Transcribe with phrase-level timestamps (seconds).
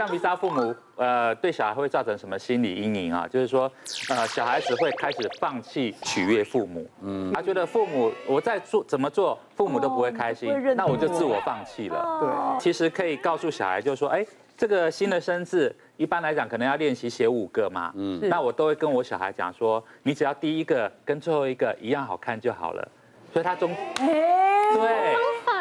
[0.00, 3.28] 橡皮擦父母，呃，对小孩会造成什么心理阴影啊？
[3.28, 3.70] 就是说，
[4.08, 12.02] 呃，小孩子会开始放弃取悦父母，嗯，他觉得父母我在做怎么做，父母都不会开心，那我就自我放弃了。
[12.18, 14.24] 对，其实可以告诉小孩，就是说，哎，
[14.56, 22.88] 这个新的生字，一般来讲可能要练习写五个嘛，嗯，那我都会跟我小孩讲说，你只要第一个跟最后一个一样好看就好了。
[23.34, 25.14] 所以他中，对，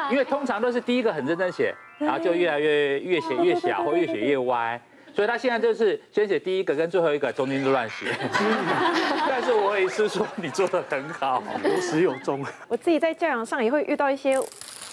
[0.10, 4.79] 因为通常都是第一个很认真写，然后就越来越越写越小或越写越歪，
[5.13, 8.07] 所以他现在就是先写第一个跟最后一个，中间就乱写。
[9.28, 12.43] 但是我也是说你做的很好，有始有终。
[12.68, 14.38] 我自己在教养上也会遇到一些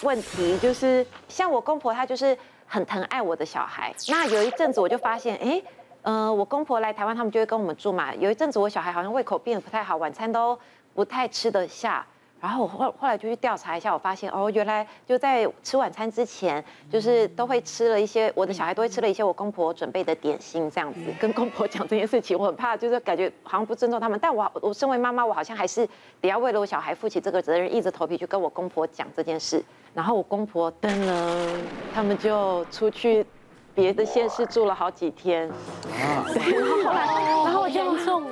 [0.03, 3.93] 问题，就是像我公婆，他就是很疼爱我的小孩。
[4.09, 5.61] 那有一阵子我就发现，哎，
[6.01, 8.13] 呃，我公婆来台湾，他们就会跟我们住嘛。
[8.15, 10.57] 有一阵子我小孩好像胃口变得不太好，晚餐都
[10.93, 12.05] 不太吃得下。
[12.39, 25.87] 然后我后后来就去调查一下，我发现哦，原来就在吃晚餐之前，就是都会吃了一些我的小孩都会吃了一些我公婆准备的点心，这样子跟公婆讲这件事情，我很怕就是感觉好像不尊重他们，但我我身为妈妈，我好像还是
[26.21, 29.63] 得要为了我小孩负起这个责任，硬着头皮去跟我公婆讲这件事。
[29.93, 31.47] 然后我公婆登了，
[31.93, 33.25] 他们就出去。
[33.73, 37.36] 别的县市住了好几天，啊 对，然后后来，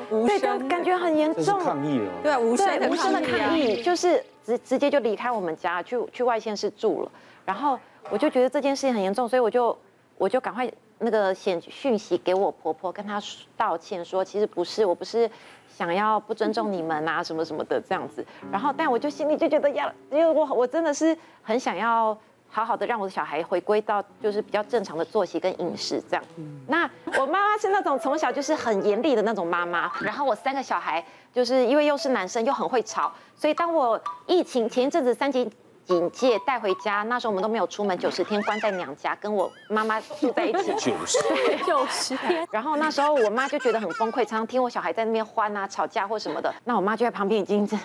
[0.09, 2.79] 然后我就严重，对，感觉很严重，抗议了，对，无声
[3.13, 7.11] 的抗议，就是直直接就离开我们家，去去外县市住了。
[7.45, 9.77] 然后我就觉得这件事情很严重，所以我就
[10.17, 13.21] 我就赶快那个写讯息给我婆婆，跟她
[13.57, 15.29] 道歉，说其实不是，我不是
[15.69, 18.25] 想要不尊重你们啊，什么什么的这样子。
[18.51, 22.17] 然后，但我就心里就觉得呀，因为我我真的是很想要。
[22.55, 26.23] 好好的让我的小孩回归到就是比较正常的作息跟饮食这样。
[26.67, 26.89] 那
[27.19, 35.51] 我妈妈是那种从小就是很严厉的那种妈妈，然后我三个小孩就是因为又是男生又很会吵，所以当我疫情前一阵子三级。
[35.85, 40.73] 警戒带回家，那时候我们都没有出门，九十天关在娘家，跟我妈妈住在一起。
[40.79, 41.19] 九十，
[41.65, 42.47] 九十天。
[42.51, 46.53] 然后那时候我妈就觉得很崩溃，常常听我小孩在那边欢啊、吵架或什么的。
[46.63, 47.77] 那我妈就在旁边已经，就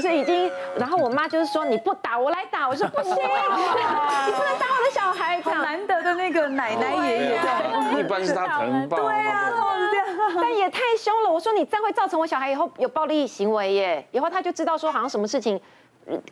[0.00, 5.40] 是已经，然后我妈就是说你不打我来打，我说不行， 你不能打我的小孩。
[5.46, 8.96] 这样难得的那个奶奶爷爷，一般是他疼抱。
[8.96, 9.52] 对啊，
[9.90, 10.06] 这样。
[10.42, 15.60] 但也太凶了，我说你这样会造成我小孩以后有暴力行为耶，以后他就知道说好像什么事情。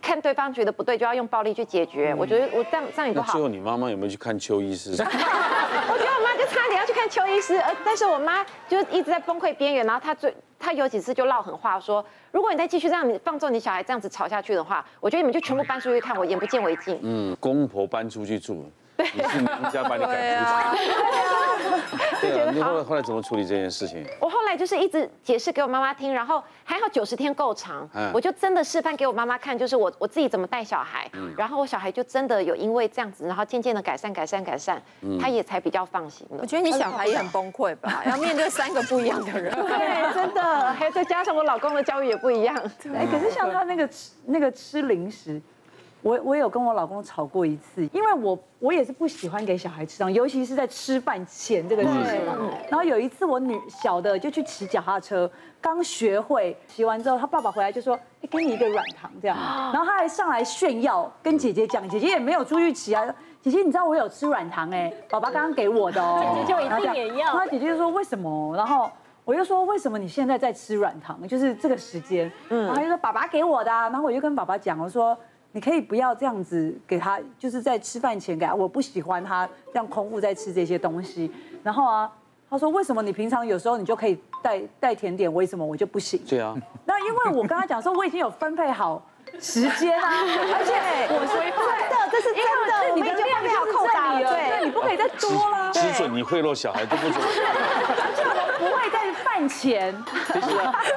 [0.00, 2.14] 看对方觉得不对，就要用暴力去解决。
[2.16, 3.32] 我觉得我这样这样也不好。
[3.32, 4.90] 最后你妈妈有没有去看邱医师？
[4.94, 9.84] 我觉得我妈就差点要去看邱医师，呃但是我妈就一直在崩溃边缘。
[9.84, 16.98] 然后她最她有几次就唠狠话说，如果你再继续这样，你放纵你小孩这样子吵下去的话，我觉得你们就全部搬出去看，我眼不见为净。
[17.02, 20.90] 嗯，公婆搬出去住，对，你是娘家把你赶出去。
[22.20, 24.04] 对啊， 你后来后来怎么处理这件事情？
[24.20, 34.80] 我后来就是一直解释给我妈妈听，然后还好九十天够长，我就真的示范给我妈妈看，就是我我自己怎么带小孩，然后我小孩就真的有因为这样子，然后渐渐的改善改善改善，
[35.20, 36.38] 他也才比较放心了。
[36.40, 42.56] 我觉得你小孩也很崩溃吧， 要面对三个不一样的人， 对，真的，还有再加上我老公的教育也不一样。
[42.94, 45.42] 哎，可是像他那个吃那个吃零食。
[46.04, 52.20] 我我有跟我老公吵过一次，因为我我也是不喜欢给小孩吃糖，尤其是在吃饭前这个事情。
[52.68, 55.28] 然后有一次我女小的就去骑脚踏车，
[55.62, 59.38] 刚学会，骑完之后他爸爸回来就说：“哎，给你一个软糖这样。”
[59.72, 63.02] 然后他还上来炫耀，跟姐姐讲，姐姐也没有出去骑啊。
[63.40, 66.22] 姐姐，你知道我有吃软糖哎，爸爸刚刚给我的哦。
[66.34, 67.32] 姐姐就一定也要。
[67.32, 68.90] 然后姐姐就说：“为什么？”然后
[69.24, 71.26] 我就说：“为什么你现在在吃软糖？
[71.26, 72.66] 就是这个时间。”嗯。
[72.66, 75.16] 然后他就说：“爸爸给我的。”然后我就跟爸爸讲，我说。
[75.54, 78.52] 你可以不要这样子给他，就是在吃饭前给他。
[78.52, 81.30] 我不喜欢他这样空腹在吃这些东西。
[81.62, 82.10] 然后啊，
[82.50, 86.20] 他说为什么你平常有时候你就可以带带甜点，为什么我就不行？
[86.28, 86.56] 对啊。
[86.84, 89.00] 那因为我跟他讲说我已经有分配好
[89.38, 90.74] 时间啊， 而且
[91.14, 91.50] 我说真
[91.88, 95.72] 的，这是真的，你的量没有扣打了，对，你不可以再多了。
[95.72, 97.20] 只准你贿赂小孩都不准。
[99.46, 100.04] 不会在饭前。
[100.32, 100.48] 其实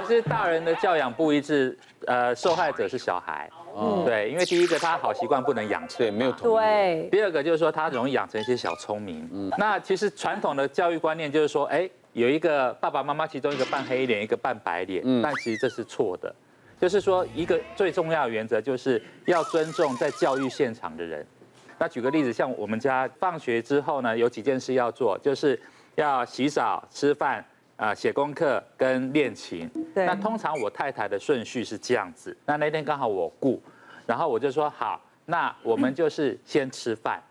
[0.07, 3.49] 其实大人的教养不一致，呃，受害者是小孩。
[3.79, 6.55] 嗯，对，因为第一个他好习惯不能养成，对，没有同理。
[6.55, 7.09] 对。
[7.11, 9.29] 第二个就是说他容易养成一些小聪明。
[9.31, 9.51] 嗯。
[9.57, 15.03] 那其实传统的教育观念就是说，哎，有一个爸爸妈妈，其中一个扮黑脸，一个扮白脸。
[15.05, 15.21] 嗯。
[15.21, 16.33] 但其实这是错的，
[16.81, 21.25] 就是说一个最重要的原则就是要尊重在教育现场的人。
[21.77, 25.59] 那举个例子，像我们家放学之后呢，有几件事要做，就是
[25.93, 27.45] 要洗澡、吃饭。
[27.77, 29.69] 啊，写功课跟练琴。
[29.95, 30.05] 对。
[30.05, 32.35] 那通常我太太的顺序是这样子。
[32.45, 33.61] 那那天刚好我顾，
[34.05, 37.21] 然后我就说好，那我们就是先吃饭，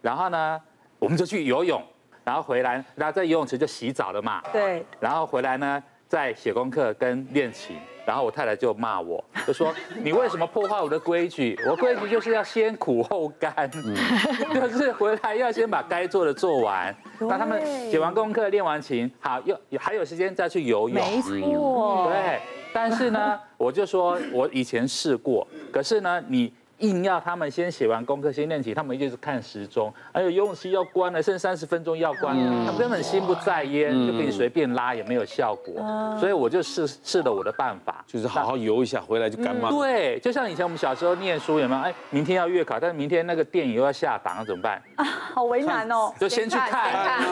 [0.00, 0.60] 然后呢，
[0.98, 1.82] 我们就去游泳，
[2.24, 4.42] 然后回来，然后在游泳池就洗澡了嘛。
[4.52, 4.84] 对。
[4.98, 7.76] 然后回来呢，再写功课跟练琴。
[8.04, 9.72] 然后我太太就骂我，就说
[10.02, 11.58] 你为什么破坏我的规矩？
[11.68, 13.52] 我规矩就是要先苦后甘，
[14.52, 16.94] 就是回来要先把该做的做完。
[17.20, 20.94] 那他们写完功课、练完琴，好，又还有时间再去游泳。
[20.94, 22.40] 没错，对。
[22.74, 26.52] 但是呢，我就说我以前试过，可是呢，你。
[26.82, 35.74] 硬要他们先写完功课，先练习，他们一定是看时钟，还有游泳池要关了，剩三十分钟要关了，他们根本心不在焉，就给你随便拉也没有效果，
[36.18, 39.70] 所以我就试试了我的办法，就是好好游一下，回来就干嘛？
[39.70, 41.80] 对，就像以前我们小时候念书，有没有？
[41.80, 44.82] 哎，明天要月考，但是明天那个电影又要下档，怎么办？
[44.96, 47.22] 啊，好为难哦，就先去看。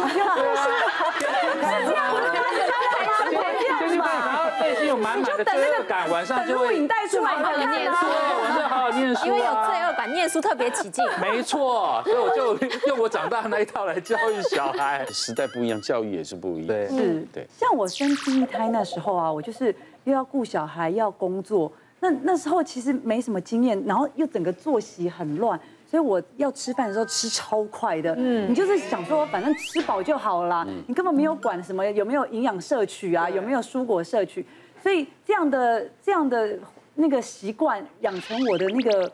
[4.60, 8.06] 内心有满满的罪恶感，晚上就会录影带出来，好好念书，
[8.42, 11.04] 晚上好好念书，因为有罪恶感，念书特别起劲。
[11.20, 15.04] 没错，所以我就用我长大的那一套来教育小孩。
[15.10, 16.66] 时代不一样，教育也是不一样。
[16.68, 17.46] 对，是，对。
[17.58, 19.74] 像我生第一胎那时候啊，我就是
[20.04, 25.58] 又要顾小孩，又要工作，那那时候其实没什么经验，然后又整个作息很乱。
[25.90, 34.46] 所以我要吃饭的时候吃超快的，嗯，你就是想说反正吃饱就好了，你根本没有管什么有没有营养摄取啊，有没有蔬果摄取，
[34.82, 36.58] 所以这样的这样的
[36.94, 39.12] 那个习惯养成我的那个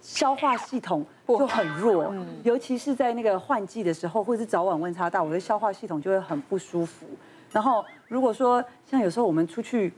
[0.00, 7.06] 消化系统就很弱，尤其是在那个换季的时候，或者是早晚温差大，我的消化系统就会很不舒服。
[7.52, 9.92] 然后如果说像有时候我们出去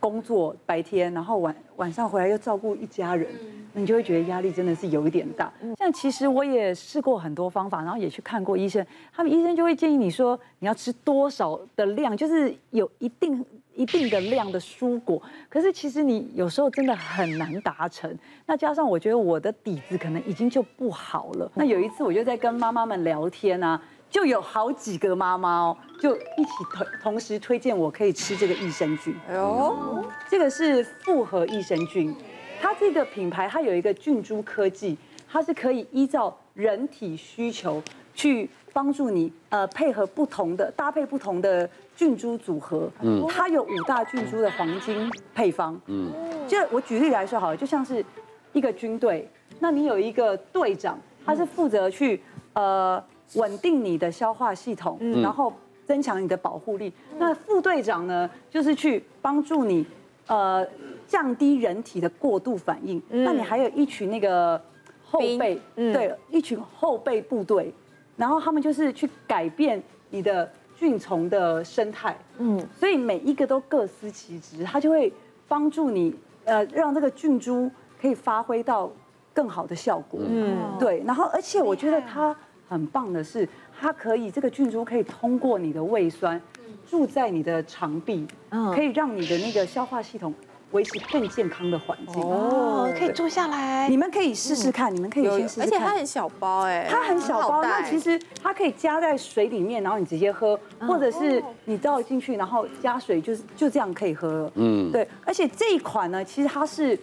[0.00, 3.28] 工作白天，然后晚晚上回来又照顾一家人。
[3.74, 5.52] 你就会觉得压力真的是有一点大。
[5.78, 13.44] 像其实我也试过很多方法，然后也去看过医生，他们医生就会建议你说你要吃多少的量，就是有一定
[13.78, 15.22] 一定的量的蔬果。
[15.48, 18.14] 可是其实你有时候真的很难达成。
[18.44, 21.50] 那加上我觉得我的底子可能已经就不好了。
[21.54, 23.80] 那有一次我就在跟妈妈们聊天啊，
[24.10, 29.14] 就有好几个妈妈哦，就一起同同时推荐我可以吃这个益生菌。
[29.28, 32.14] 哎呦，这个是复合益生菌。
[32.60, 34.98] 它这个品牌，它有一个菌株科技，
[35.30, 37.80] 它是可以依照人体需求
[38.12, 42.90] 去帮助你，呃，配合不同的搭配不同的菌株组合。
[43.00, 45.80] 嗯，它有五大菌株的黄金配方。
[45.86, 46.12] 嗯，
[46.46, 48.04] 就我举例来说好了，就像是
[48.52, 49.28] 一个军队，
[49.60, 52.20] 那你有一个队长，他是负责去
[52.52, 53.02] 呃
[53.34, 55.52] 稳定你的消化系统，然后
[55.86, 56.92] 增强你的保护力。
[57.18, 59.86] 那副队长呢，就是去帮助你，
[60.26, 60.66] 呃。
[61.08, 64.60] 降低人体的过度反应，嗯、那你还有一群那个
[65.02, 67.72] 后备，嗯、对，一群后备部队，
[68.18, 75.10] 然后他们就是去改变你的菌丛的生态，嗯，所以每一个都各司其职，它就会
[75.46, 77.70] 帮助你，呃，让这个菌株
[78.00, 78.90] 可以发挥到
[79.32, 82.36] 更好的效果，嗯，对，然后而且我觉得它
[82.68, 83.48] 很棒的是，
[83.80, 86.40] 它可以这个菌株可以通过你的胃酸
[86.86, 90.34] 住在你的肠壁，嗯，可以让你的那个消化系统。
[90.72, 95.66] 维持更健康的环境哦，可以坐下来，你们可以试试看，你们可以先试试看。
[95.66, 104.52] 而且它很小包哎，它很小包，那其实它可以加在水里面，然后你直接喝，或者是你倒进去，然后加水，就是就这样可以喝了。
[104.56, 105.08] 嗯，对。
[105.24, 106.98] 而且这一款呢，其实它是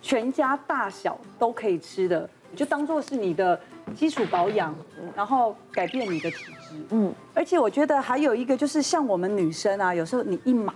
[0.00, 3.60] 全家大小都可以吃的，就当做是你的
[3.94, 4.74] 基础保养，
[5.14, 6.38] 然后改变你的体
[6.68, 6.74] 质。
[6.90, 10.74] 嗯，而且我觉得还有一个就是像我们女生啊，有时候你一忙，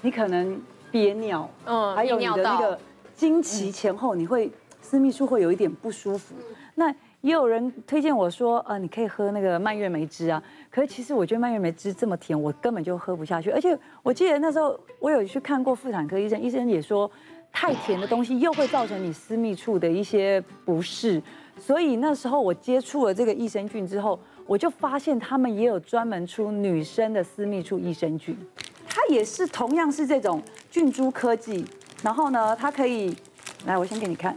[0.00, 0.58] 你可能。
[0.92, 2.78] 憋尿，嗯，还有你的那个
[3.16, 4.48] 经期前后，你会
[4.80, 6.34] 私密处会有一点不舒服。
[6.74, 10.42] 那也有人推荐我说，呃，你可以喝那个蔓越莓汁啊。
[10.70, 13.50] 可是其实我觉得蔓越莓汁这么甜，我根本就喝不下去。
[13.50, 17.10] 而且我记得那时候我有去看过妇产科医生，医生也说
[17.50, 21.22] 太甜的东西又会造成你私密处的一些不适。
[21.58, 28.36] 所以那时候我接触了这个益生菌之后，我就发现他们也有专门出女生的私密处益生菌。
[28.94, 31.64] 它也是同样是这种菌株科技，
[32.02, 33.16] 然后呢，它可以
[33.64, 34.36] 来，我先给你看，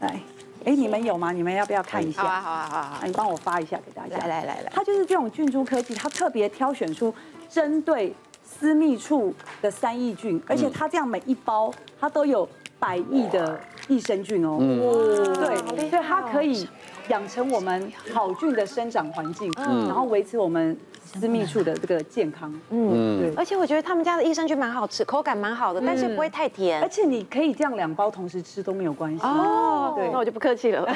[0.00, 0.20] 来，
[0.64, 1.30] 哎，你们有吗？
[1.30, 2.22] 你们要不要看一下？
[2.22, 4.16] 好啊，好啊，好啊，你帮我发一下给大家。
[4.18, 7.14] 来来来来，它就是这种菌株科技，它特别挑选出
[7.48, 8.12] 针对
[8.42, 12.48] 私密处的三益菌，而且它这样每一包它都有
[12.80, 14.58] 百亿的益生菌哦。
[14.60, 16.68] 嗯，对，所以它可以
[17.08, 20.76] 养成我们好菌的生长环境，然后维持我们。
[21.18, 29.94] 私密处的这个健康，嗯，对，而且我觉得他们家的益生菌蛮好吃，口感蛮好的，但是不会太甜，而且你可以这样两包同时吃都没有关系哦。
[29.96, 30.86] 对，那我就不客气了。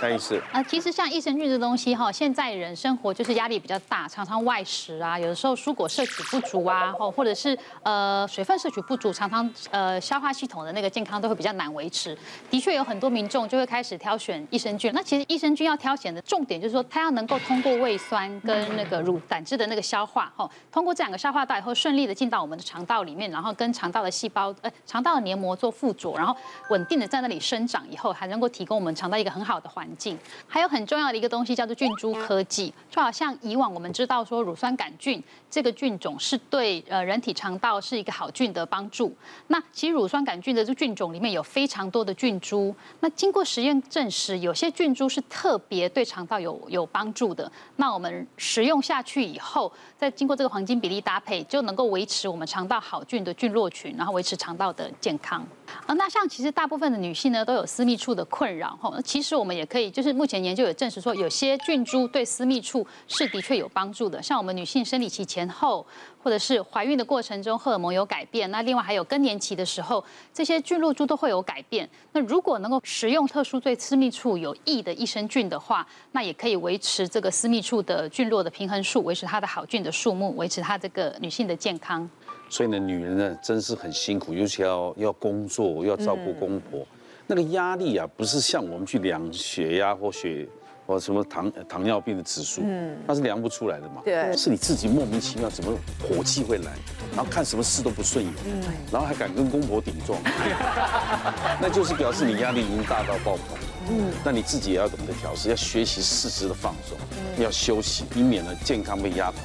[0.00, 12.16] 再一次啊，其实像益生菌这东西哈，现在人生活就是压力比较大，常常外食啊，有的时候蔬果摄取不足啊，或或者是呃水分摄取不足，常常呃消化系统的那个健康都会比较难维持。
[12.50, 14.92] 的确有很多民众就会开始挑选益生菌。
[14.94, 26.36] 那其实益生菌要挑选的重点就是说，它要能够通过胃酸跟那个乳胆汁的那个消化，哈，通过这两个消化道以后，顺利的进到我们的肠道里面，然后跟肠道的细胞，呃，肠道的黏膜做附着，然后
[26.70, 30.18] 稳定的在那里生长以后，还能够提供我们肠道一个很好的环境。
[30.46, 39.14] 还有很重要的一个东西叫做菌株科技，就好像以往我们知道说乳酸杆菌这个菌种是对呃人体肠道是一个好菌的帮助。
[39.48, 47.50] 那其实乳酸杆菌的这菌种里面有非常多的菌株，那经过实验证实，有些菌株是特别对肠道有有帮助的。
[47.76, 55.46] 那那我们食用下去以后，再经过这个黄金比例搭配，就能够维持我们肠道好菌的菌落群，然后维持肠道的健康。
[55.86, 64.22] 啊，那像其实大部分的女性呢都有私密处的困扰哈，其实我们也可以，就是目前研究有证实说，有些菌株对私密处是的确有帮助的。
[64.22, 65.86] 像我们女性生理期前后，
[66.22, 71.86] 或者是怀孕的过程中荷尔蒙有改变，那另外还有更年期的时候，这些菌落株都会有改变。
[72.12, 82.08] 那如果能够食用特殊对私密处有益的益生菌的话，那也可以维持这个私密处的菌落的平衡数，维持它的好菌的数目，维持它这个女性的健康。
[82.48, 86.86] 所以呢，女人呢真是很辛苦，尤其要要工作，要照顾公婆，嗯、
[87.26, 90.46] 那个压力啊，不是像我们去量血压或血
[90.86, 94.02] 或什么糖糖尿病的指数，嗯，那是量不出来的嘛。
[94.04, 96.72] 对，是你自己莫名其妙怎么火气会来，
[97.16, 98.62] 然后看什么事都不顺眼，嗯，
[98.92, 100.20] 然后还敢跟公婆顶撞，
[101.60, 103.56] 那就是表示你压力已经大到爆棚。
[103.88, 109.40] 嗯，那你自己也要懂得调适，要学习适时的放松，嗯、要休息，以免呢健康被压垮。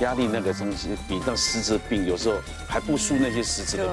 [0.00, 2.34] 压力那个东西比那实质病有时候
[2.68, 3.86] 还不输那些实质的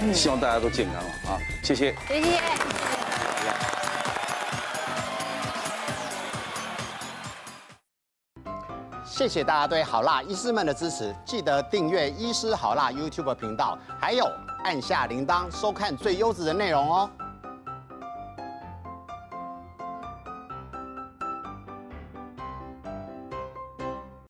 [0.00, 0.12] 病。
[0.12, 0.96] 希望大家都健康
[1.32, 1.40] 啊！
[1.62, 1.94] 谢谢。
[2.06, 2.40] 谢谢。
[9.06, 14.30] 谢谢大家对好辣医师们的支持，记得订阅医师好辣 YouTube 频道，还有
[14.64, 17.10] 按下铃铛收看最优质的内容哦。